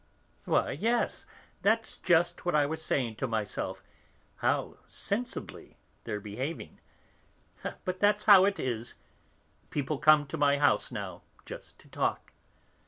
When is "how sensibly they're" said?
4.37-6.19